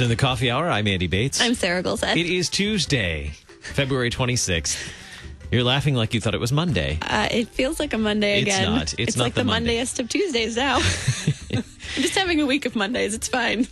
[0.00, 0.70] Listen to the coffee hour.
[0.70, 1.42] I'm Andy Bates.
[1.42, 2.16] I'm Sarah Gulseth.
[2.16, 4.90] It is Tuesday, February 26th.
[5.52, 6.98] You're laughing like you thought it was Monday.
[7.02, 8.62] Uh, it feels like a Monday again.
[8.62, 8.94] It's not.
[8.98, 9.76] It's not like the the, Monday.
[9.76, 10.76] Mondayest of Tuesdays now.
[11.54, 13.12] I'm just having a week of Mondays.
[13.12, 13.66] It's fine.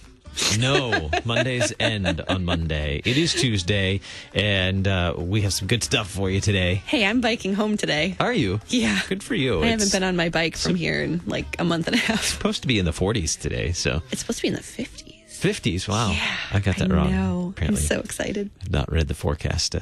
[0.60, 3.00] No, Mondays end on Monday.
[3.06, 4.02] It is Tuesday,
[4.34, 6.74] and uh, we have some good stuff for you today.
[6.74, 8.16] Hey, I'm biking home today.
[8.20, 8.60] Are you?
[8.68, 9.00] Yeah.
[9.08, 9.62] Good for you.
[9.62, 11.98] I It's haven't been on my bike from here in like a month and a
[11.98, 12.18] half.
[12.20, 14.60] It's supposed to be in the 40s today, so It's supposed to be in the
[14.60, 15.07] 50s.
[15.40, 15.88] 50s.
[15.88, 16.10] Wow.
[16.12, 17.10] Yeah, I got that I wrong.
[17.10, 17.40] know.
[17.42, 18.50] I'm Apparently, so excited.
[18.62, 19.80] I've not read the forecast uh,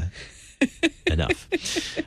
[1.06, 1.48] enough.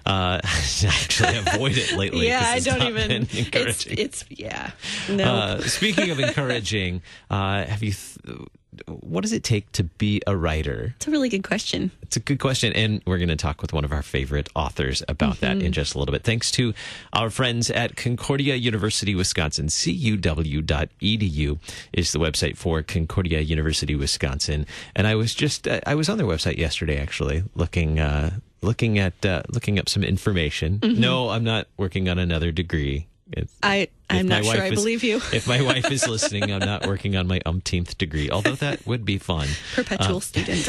[0.05, 2.27] Uh, actually, avoid it lately.
[2.27, 3.27] yeah, I don't even.
[3.31, 4.71] It's, it's yeah.
[5.09, 5.23] No.
[5.23, 7.93] Uh, speaking of encouraging, uh, have you?
[7.93, 8.39] Th-
[8.87, 10.93] what does it take to be a writer?
[10.97, 11.91] it's a really good question.
[12.01, 15.03] It's a good question, and we're going to talk with one of our favorite authors
[15.07, 16.23] about that in just a little bit.
[16.23, 16.73] Thanks to
[17.13, 19.67] our friends at Concordia University, Wisconsin.
[19.67, 21.59] cuw.edu
[21.93, 24.65] is the website for Concordia University, Wisconsin.
[24.95, 28.31] And I was just uh, I was on their website yesterday, actually, looking uh,
[28.61, 30.79] looking at uh, looking up some information.
[30.83, 33.07] No, I'm not working on another degree.
[33.31, 35.17] It's, I I'm not sure I is- believe you.
[35.31, 39.05] If my wife is listening, I'm not working on my umpteenth degree, although that would
[39.05, 39.47] be fun.
[39.75, 40.67] Perpetual uh, student.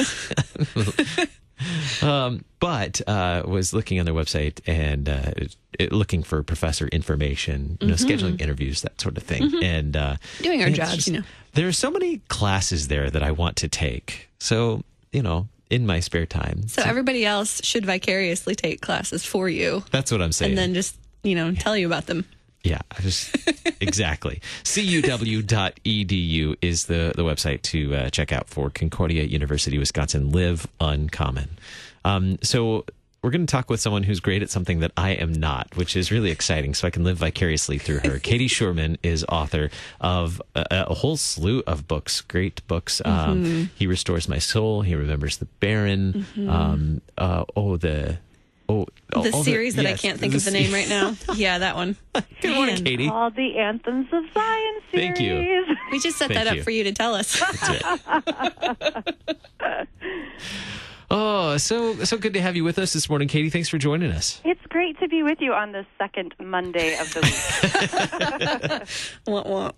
[2.02, 5.32] Um, but uh, was looking on their website and uh,
[5.78, 9.62] it, looking for professor information, you know, scheduling interviews, that sort of thing.
[9.62, 10.42] And uh, Mm-hmm.
[10.42, 11.22] Doing our jobs, you know.
[11.52, 14.30] There are so many classes there that I want to take.
[14.38, 16.66] So you know, in my spare time.
[16.68, 20.52] So everybody else should vicariously take classes for you, that's what I'm saying.
[20.52, 22.24] and then just you know tell you about them.
[22.62, 23.34] Yeah, I just
[23.80, 24.40] exactly.
[24.64, 30.30] cuw.edu is the the website to uh, check out for Concordia University, Wisconsin.
[30.30, 31.50] Live uncommon.
[32.04, 32.84] Um, so
[33.22, 35.94] we're going to talk with someone who's great at something that I am not, which
[35.94, 36.72] is really exciting.
[36.72, 38.18] So I can live vicariously through her.
[38.22, 39.70] Katie Schuermann is author
[40.00, 43.02] of a, a whole slew of books, great books.
[43.04, 44.80] Um, He restores my soul.
[44.82, 46.24] He remembers the Barren.
[46.48, 48.18] Um, uh, oh, the.
[48.70, 48.86] Oh,
[49.22, 51.16] The all series that I can't think of the name right now.
[51.34, 51.96] Yeah, that one.
[52.40, 52.84] Good morning, Man.
[52.84, 53.08] Katie.
[53.08, 55.16] called the Anthems of Zion series.
[55.16, 55.64] Thank you.
[55.90, 56.62] We just set Thank that up you.
[56.62, 57.40] for you to tell us.
[61.12, 63.50] Oh, so so good to have you with us this morning, Katie.
[63.50, 64.40] Thanks for joining us.
[64.44, 68.88] It's great to be with you on the second Monday of the week.
[69.26, 69.72] wah, wah.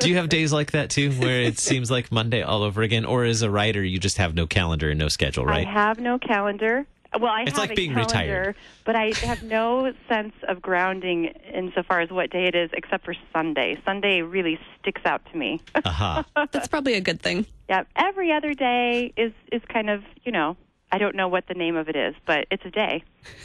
[0.00, 3.04] Do you have days like that too, where it seems like Monday all over again,
[3.04, 5.64] or as a writer you just have no calendar and no schedule, right?
[5.64, 6.86] I have no calendar.
[7.20, 8.56] Well, I It's have like a being calendar, retired.
[8.84, 13.14] but I have no sense of grounding insofar as what day it is, except for
[13.32, 13.80] Sunday.
[13.84, 15.60] Sunday really sticks out to me.
[15.84, 16.24] Aha.
[16.52, 17.46] That's probably a good thing.
[17.68, 20.56] yeah, every other day is is kind of you know.
[20.92, 23.02] I don't know what the name of it is, but it's a day.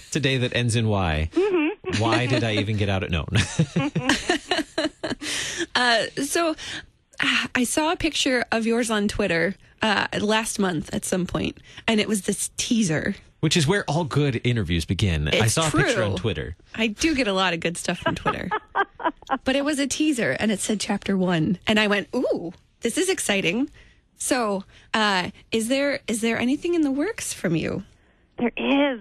[0.07, 1.27] It's a day that ends in Y.
[1.33, 1.99] Mm-hmm.
[2.01, 3.25] Why did I even get out at no?
[5.75, 6.55] Uh, so
[7.21, 11.57] ah, I saw a picture of yours on Twitter uh, last month at some point,
[11.87, 13.15] and it was this teaser.
[13.41, 15.27] Which is where all good interviews begin.
[15.27, 16.55] I It's saw a picture on Twitter.
[16.75, 18.49] I do get a lot of good stuff from Twitter.
[19.43, 21.57] but it was a teaser and it said chapter one.
[21.67, 23.69] And I went, ooh, this is exciting.
[24.15, 24.63] So,
[24.93, 27.83] uh, is there is there anything in the works from you?
[28.37, 28.99] There is,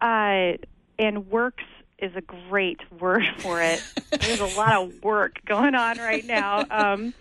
[0.00, 0.58] uh,
[0.98, 1.62] and works
[1.98, 3.80] is a great word for it.
[4.20, 7.14] There's a lot of work going on right now, um,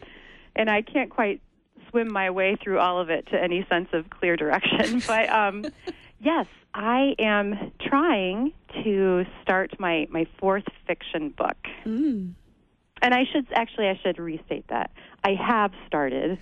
[0.56, 1.41] and I can't quite
[1.89, 5.01] swim my way through all of it to any sense of clear direction.
[5.07, 5.66] But um,
[6.20, 11.58] yes, I am trying to start my my fourth fiction book.
[11.86, 12.34] Mm.
[13.02, 14.92] And I should actually I should restate that.
[15.24, 16.40] I have started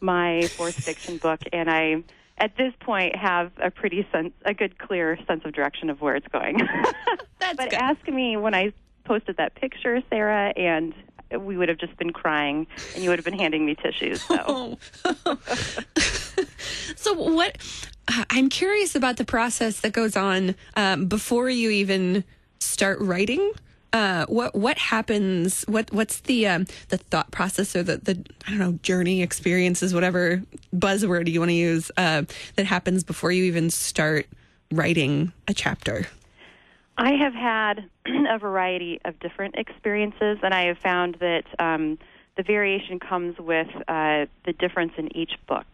[0.00, 2.02] my fourth fiction book and I
[2.38, 6.16] at this point have a pretty sense a good clear sense of direction of where
[6.16, 6.58] it's going.
[7.38, 7.74] That's but good.
[7.74, 8.72] ask me when I
[9.04, 10.92] posted that picture, Sarah, and
[11.38, 14.22] we would have just been crying and you would have been handing me tissues.
[14.22, 14.78] So
[16.96, 17.58] so what?
[18.08, 22.24] Uh, I'm curious about the process that goes on um, before you even
[22.60, 23.52] start writing.
[23.92, 25.64] Uh, what what happens?
[25.68, 29.94] What what's the um, the thought process or the the I don't know journey experiences
[29.94, 30.42] whatever
[30.74, 32.24] buzzword you want to use uh,
[32.56, 34.26] that happens before you even start
[34.70, 36.06] writing a chapter?
[36.98, 41.98] I have had a variety of different experiences, and I have found that um,
[42.36, 45.66] the variation comes with uh, the difference in each book.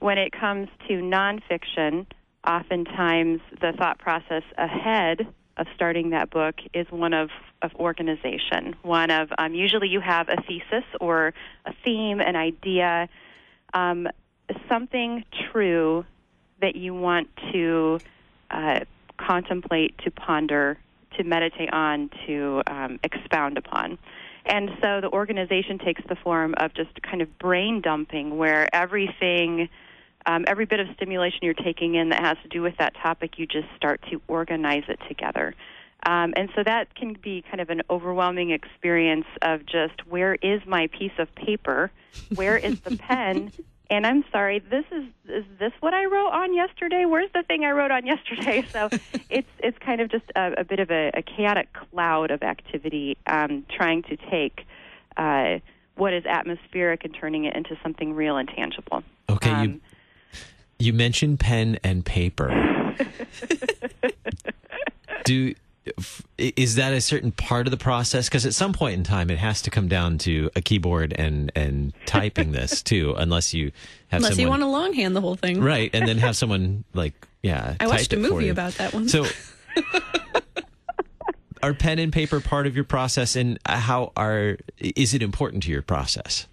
[0.00, 2.06] When it comes to nonfiction,
[2.46, 5.26] oftentimes the thought process ahead
[5.56, 7.28] of starting that book is one of,
[7.60, 8.74] of organization.
[8.82, 11.34] One of um, usually you have a thesis or
[11.66, 13.10] a theme, an idea,
[13.74, 14.08] um,
[14.68, 16.06] something true
[16.62, 18.00] that you want to
[18.50, 18.80] uh,
[19.18, 20.78] contemplate, to ponder,
[21.18, 23.98] to meditate on, to um, expound upon.
[24.46, 29.68] And so the organization takes the form of just kind of brain dumping, where everything,
[30.26, 33.38] um, every bit of stimulation you're taking in that has to do with that topic,
[33.38, 35.54] you just start to organize it together.
[36.06, 40.62] Um, and so that can be kind of an overwhelming experience of just where is
[40.66, 41.90] my piece of paper?
[42.34, 43.52] Where is the pen?
[43.90, 47.04] And I'm sorry, this is is this what I wrote on yesterday?
[47.06, 48.64] Where's the thing I wrote on yesterday?
[48.72, 48.88] So
[49.28, 53.16] it's it's kind of just a, a bit of a, a chaotic cloud of activity,
[53.26, 54.64] um, trying to take
[55.16, 55.58] uh,
[55.96, 59.02] what is atmospheric and turning it into something real and tangible.
[59.28, 59.80] Okay, Um, you
[60.80, 62.96] you mentioned pen and paper.
[65.24, 65.54] Do
[66.38, 68.28] is that a certain part of the process?
[68.28, 71.52] Because at some point in time, it has to come down to a keyboard and
[71.54, 73.72] and typing this too, unless you
[74.08, 75.60] have Unless someone you want to longhand the whole thing.
[75.60, 77.76] right, and then have someone like yeah.
[77.80, 79.08] I watched a it for movie about that one.
[79.08, 79.26] So.
[81.62, 85.70] Are pen and paper part of your process, and how are is it important to
[85.70, 86.46] your process?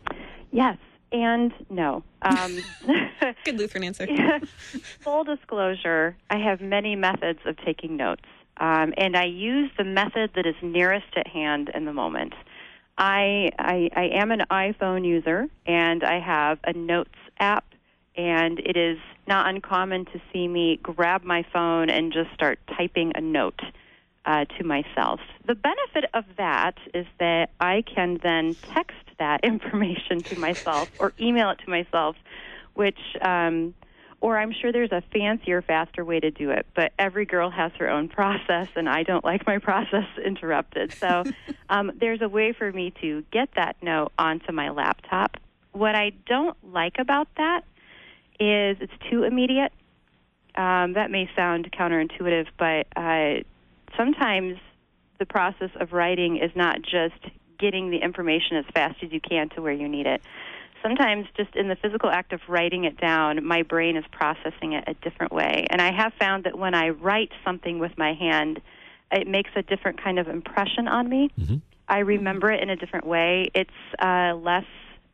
[0.52, 0.78] yes
[1.12, 2.04] and no.
[2.22, 2.58] Um,
[3.46, 4.08] Good Lutheran answer.
[5.02, 8.26] Full disclosure, I have many methods of taking notes,
[8.58, 12.34] um, and I use the method that is nearest at hand in the moment.
[12.98, 17.66] I, I, I am an iPhone user, and I have a Notes app,
[18.16, 23.12] and it is not uncommon to see me grab my phone and just start typing
[23.16, 23.60] a note
[24.26, 25.20] uh, to myself.
[25.46, 31.14] The benefit of that is that I can then text that information to myself or
[31.20, 32.16] email it to myself,
[32.74, 33.74] which, um,
[34.20, 36.66] or I'm sure there's a fancier, faster way to do it.
[36.76, 40.94] But every girl has her own process, and I don't like my process interrupted.
[41.00, 41.26] So
[41.70, 45.38] um, there's a way for me to get that note onto my laptop.
[45.72, 47.62] What I don't like about that
[48.40, 49.72] is it's too immediate.
[50.56, 53.44] Um, that may sound counterintuitive, but uh,
[53.96, 54.58] sometimes
[55.20, 59.50] the process of writing is not just getting the information as fast as you can
[59.50, 60.22] to where you need it.
[60.84, 64.84] Sometimes, just in the physical act of writing it down, my brain is processing it
[64.88, 65.66] a different way.
[65.70, 68.62] And I have found that when I write something with my hand,
[69.12, 71.32] it makes a different kind of impression on me.
[71.88, 73.50] I remember it in a different way.
[73.54, 73.70] It's
[74.00, 74.66] uh, less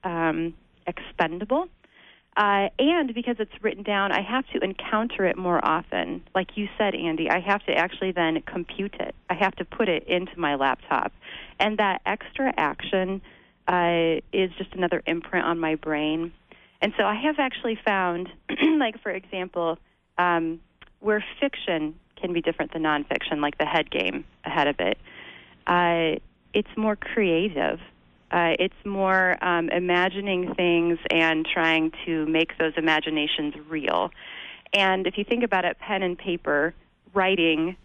[0.04, 0.54] um,
[0.88, 1.68] expendable.
[2.36, 6.24] Uh, and because it's written down, I have to encounter it more often.
[6.34, 9.14] Like you said, Andy, I have to actually then compute it.
[9.30, 11.12] I have to put it into my laptop.
[11.60, 13.22] And that extra action
[13.68, 16.34] uh, is just another imprint on my brain.
[16.82, 18.30] And so I have actually found,
[18.78, 19.78] like, for example,
[20.18, 20.60] um,
[21.00, 24.98] where fiction can be different than nonfiction, like the head game ahead of it,
[25.68, 26.20] uh,
[26.54, 27.80] it's more creative.
[28.34, 34.10] Uh, it's more um, imagining things and trying to make those imaginations real.
[34.74, 36.74] And if you think about it, pen and paper,
[37.14, 37.78] writing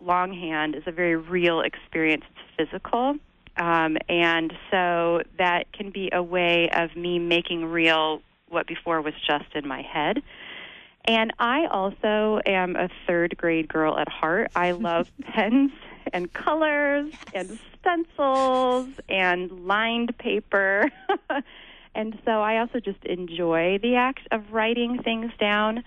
[0.00, 2.24] longhand is a very real experience.
[2.30, 3.14] It's physical.
[3.56, 9.14] Um, and so that can be a way of me making real what before was
[9.24, 10.20] just in my head.
[11.04, 14.50] And I also am a third grade girl at heart.
[14.56, 15.70] I love pens
[16.12, 20.90] and colors and stencils and lined paper.
[21.94, 25.84] and so I also just enjoy the act of writing things down.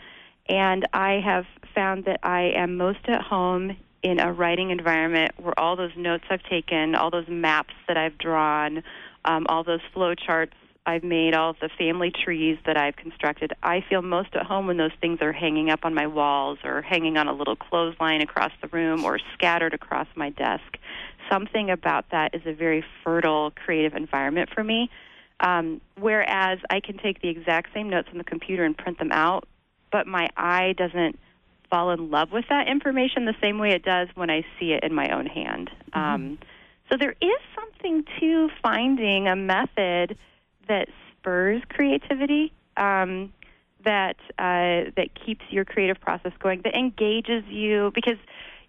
[0.48, 5.60] And I have found that I am most at home in a writing environment where
[5.60, 8.84] all those notes I've taken, all those maps that I've drawn,
[9.26, 10.54] um, all those flow charts
[10.86, 14.68] I've made, all of the family trees that I've constructed, I feel most at home
[14.68, 18.22] when those things are hanging up on my walls or hanging on a little clothesline
[18.22, 20.78] across the room or scattered across my desk.
[21.30, 24.92] Something about that is a very fertile, creative environment for me.
[25.40, 29.12] Um, whereas I can take the exact same notes on the computer and print them
[29.12, 29.48] out,
[29.92, 31.20] but my eye doesn't
[31.70, 34.84] fall in love with that information the same way it does when I see it
[34.84, 35.72] in my own hand.
[35.94, 36.38] Um,
[36.90, 40.18] so there is something to finding a method
[40.68, 43.34] that spurs creativity, um,
[43.84, 48.18] that uh, that keeps your creative process going, that engages you because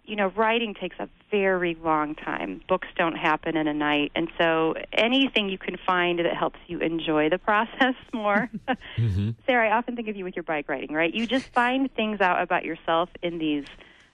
[0.05, 2.61] you know writing takes a very long time.
[2.67, 6.79] Books don't happen in a night, and so anything you can find that helps you
[6.79, 8.49] enjoy the process more.
[9.45, 11.13] Sarah, I often think of you with your bike riding, right?
[11.13, 13.65] You just find things out about yourself in these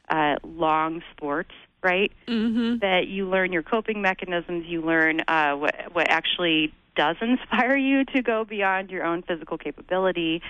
[0.09, 2.11] uh, long sports, right?
[2.27, 2.79] Mm-hmm.
[2.79, 8.05] That you learn your coping mechanisms, you learn uh, what what actually does inspire you
[8.05, 10.41] to go beyond your own physical capability.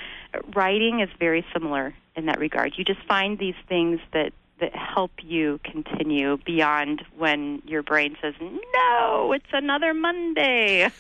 [0.56, 2.74] Writing is very similar in that regard.
[2.78, 8.34] You just find these things that that help you continue beyond when your brain says,
[8.40, 10.90] "No, it's another Monday."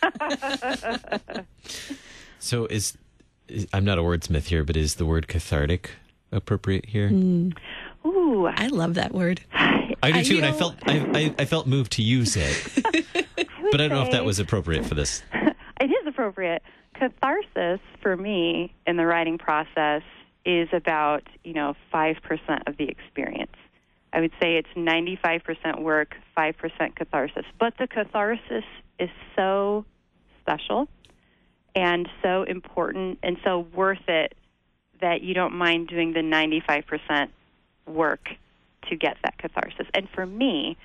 [2.40, 2.98] So is,
[3.48, 5.92] is I'm not a wordsmith here, but is the word cathartic
[6.30, 7.08] appropriate here?
[7.08, 7.52] Hmm.
[8.06, 9.40] Ooh, I love that word.
[9.54, 12.36] I do I- too, you and I felt I, I, I felt moved to use
[12.36, 13.23] it.
[13.72, 15.24] But I don't know if that was appropriate for this.
[15.34, 16.62] it is appropriate.
[16.94, 20.04] Catharsis for me in the writing process
[20.46, 23.56] is about, you know, 5% of the experience.
[24.12, 27.46] I would say it's 95% work, 5% catharsis.
[27.60, 28.64] But the catharsis
[29.00, 29.86] is so
[30.42, 30.88] special
[31.76, 34.36] and so important and so worth it
[35.02, 37.30] that you don't mind doing the 95%
[37.88, 38.30] work
[38.90, 39.88] to get that catharsis.
[39.94, 40.78] And for me,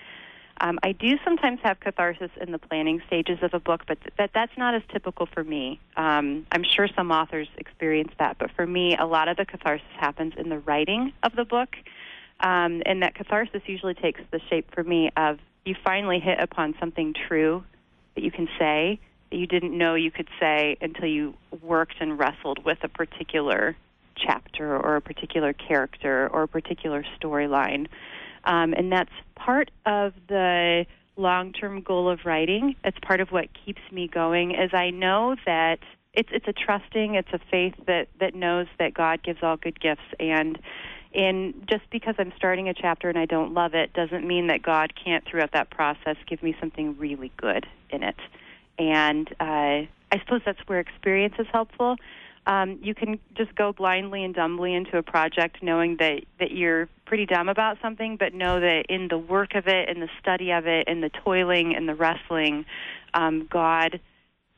[0.61, 4.13] um, I do sometimes have catharsis in the planning stages of a book, but th-
[4.19, 5.81] that that's not as typical for me.
[5.97, 9.87] Um, I'm sure some authors experience that, but for me, a lot of the catharsis
[9.99, 11.77] happens in the writing of the book,
[12.41, 16.75] um, and that catharsis usually takes the shape for me of you finally hit upon
[16.81, 17.63] something true
[18.15, 18.99] that you can say
[19.31, 23.77] that you didn't know you could say until you worked and wrestled with a particular
[24.17, 27.87] chapter or a particular character or a particular storyline.
[28.45, 32.77] Um, and that's part of the long-term goal of writing.
[32.85, 34.53] It's part of what keeps me going.
[34.53, 35.79] Is I know that
[36.15, 39.81] it's it's a trusting, it's a faith that that knows that God gives all good
[39.81, 40.59] gifts, and
[41.15, 44.63] and just because I'm starting a chapter and I don't love it doesn't mean that
[44.63, 48.17] God can't throughout that process give me something really good in it.
[48.79, 51.97] And uh, I suppose that's where experience is helpful.
[52.49, 56.89] Um, you can just go blindly and dumbly into a project knowing that, that you're
[57.05, 60.51] pretty dumb about something, but know that in the work of it, in the study
[60.51, 62.65] of it, in the toiling and the wrestling,
[63.13, 64.01] um, God,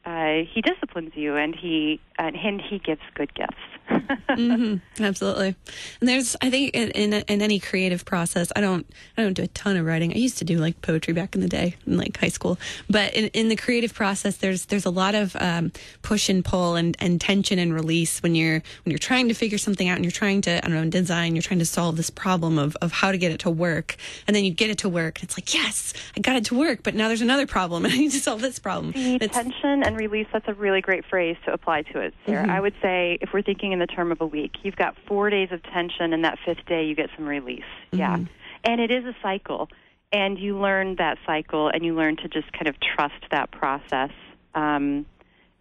[0.04, 3.54] uh, He disciplines you and He uh, and He gives good gifts.
[4.30, 5.56] hmm absolutely.
[6.00, 9.42] And there's, I think, in, in in any creative process, I don't, I don't do
[9.42, 10.12] a ton of writing.
[10.12, 12.58] I used to do like poetry back in the day, in like high school.
[12.88, 16.76] But in, in the creative process, there's there's a lot of um, push and pull
[16.76, 20.04] and, and tension and release when you're when you're trying to figure something out and
[20.04, 22.76] you're trying to, I don't know, in design, you're trying to solve this problem of
[22.80, 25.24] of how to get it to work, and then you get it to work, and
[25.24, 27.96] it's like, yes, I got it to work, but now there's another problem, and I
[27.96, 28.92] need to solve this problem.
[28.92, 32.50] The It's- tension and release, that's a really great phrase to apply to it, Sarah.
[32.50, 35.30] I would say if we're thinking in the term of a week, you've got four
[35.30, 37.62] days of tension, and that fifth day you get some release.
[37.92, 38.18] Yeah.
[38.64, 39.68] And it is a cycle.
[40.12, 44.10] And you learn that cycle, and you learn to just kind of trust that process.
[44.54, 45.06] Um,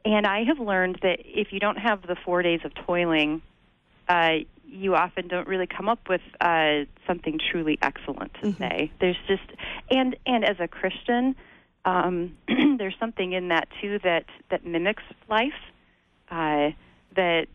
[0.03, 3.43] and I have learned that if you don't have the four days of toiling,
[4.07, 8.91] uh, you often don't really come up with uh, something truly excellent to say.
[8.99, 9.43] There's just,
[9.91, 11.35] and and as a Christian,
[11.85, 12.37] um,
[12.77, 15.53] there's something in that too that that mimics life.
[16.29, 16.71] Uh,
[17.15, 17.47] that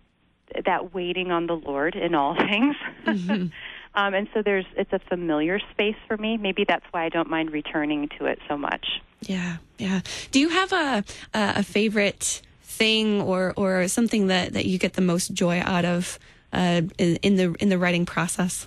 [0.65, 2.77] that waiting on the Lord in all things.
[3.07, 3.53] um,
[3.95, 6.37] and so there's it's a familiar space for me.
[6.37, 9.01] Maybe that's why I don't mind returning to it so much.
[9.23, 10.01] Yeah, yeah.
[10.31, 11.05] Do you have a
[11.35, 15.85] a, a favorite thing or or something that, that you get the most joy out
[15.85, 16.19] of
[16.53, 18.67] uh, in, in the in the writing process?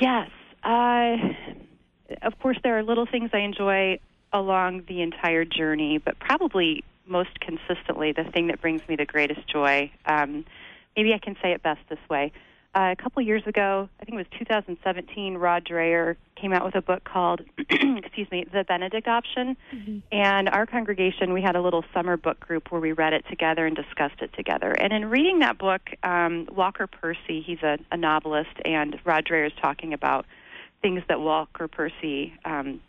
[0.00, 0.30] Yes.
[0.62, 1.16] Uh,
[2.22, 3.98] of course, there are little things I enjoy
[4.32, 9.46] along the entire journey, but probably most consistently, the thing that brings me the greatest
[9.48, 9.90] joy.
[10.06, 10.44] Um,
[10.96, 12.32] maybe I can say it best this way.
[12.74, 16.74] Uh, a couple years ago, I think it was 2017, Rod Dreher came out with
[16.74, 19.58] a book called, excuse me, The Benedict Option.
[20.10, 23.66] And our congregation, we had a little summer book group where we read it together
[23.66, 24.70] and discussed it together.
[24.70, 29.46] And in reading that book, um, Walker Percy, he's a, a novelist, and Rod Dreher
[29.46, 30.24] is talking about
[30.80, 32.80] things that Walker Percy um,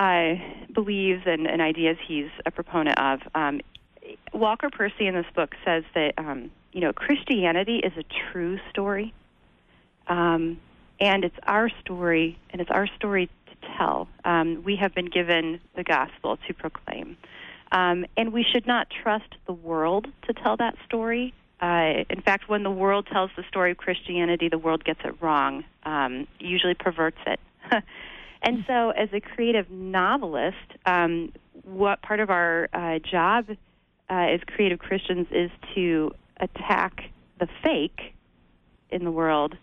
[0.00, 0.34] uh,
[0.72, 3.20] believes and, and ideas he's a proponent of.
[3.34, 3.60] Um,
[4.32, 9.12] Walker Percy in this book says that um, you know Christianity is a true story,
[10.08, 10.58] um,
[10.98, 14.08] and it's our story, and it's our story to tell.
[14.24, 17.18] Um, we have been given the gospel to proclaim,
[17.70, 21.34] um, and we should not trust the world to tell that story.
[21.60, 25.14] Uh, in fact, when the world tells the story of Christianity, the world gets it
[25.20, 27.38] wrong, um, usually perverts it.
[28.42, 30.56] and so, as a creative novelist,
[30.86, 31.32] um,
[31.64, 33.54] what part of our uh, job uh,
[34.14, 37.02] as creative Christians is to attack
[37.38, 38.14] the fake
[38.90, 39.56] in the world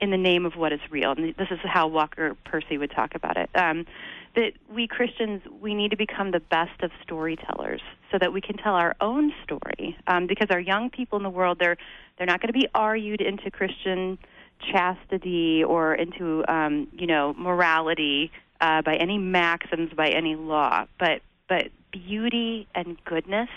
[0.00, 1.12] in the name of what is real.
[1.12, 3.50] And this is how Walker Percy would talk about it.
[3.54, 3.86] Um,
[4.34, 7.80] that we Christians, we need to become the best of storytellers
[8.10, 9.96] so that we can tell our own story.
[10.06, 11.76] Um, because our young people in the world, they're,
[12.18, 14.18] they're not going to be argued into Christian
[14.60, 18.30] chastity or into, um, you know, morality
[18.60, 23.48] uh, by any maxims, by any law, but, but beauty and goodness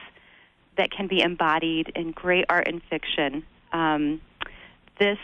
[0.77, 3.43] that can be embodied in great art and fiction.
[3.71, 4.21] Um,
[4.99, 5.17] this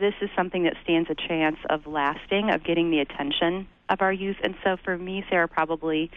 [0.00, 4.12] this is something that stands a chance of lasting, of getting the attention of our
[4.12, 4.36] youth.
[4.42, 6.10] And so, for me, Sarah, probably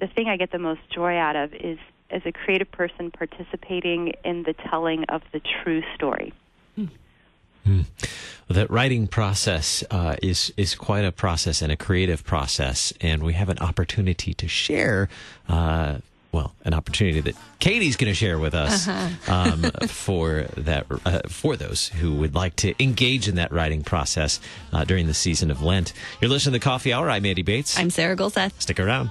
[0.00, 1.78] the thing I get the most joy out of is
[2.10, 6.32] as a creative person participating in the telling of the true story.
[7.64, 7.84] Well,
[8.48, 13.32] That writing process uh, is is quite a process and a creative process, and we
[13.34, 15.08] have an opportunity to share.
[15.48, 15.98] Uh,
[16.32, 18.88] well, an opportunity that Katie's going to share with us
[19.28, 24.40] um, for that uh, for those who would like to engage in that writing process
[24.72, 25.92] uh, during the season of Lent.
[26.20, 27.10] You're listening to the Coffee Hour.
[27.10, 27.78] I'm Andy Bates.
[27.78, 28.52] I'm Sarah Gulseth.
[28.58, 29.10] Stick around.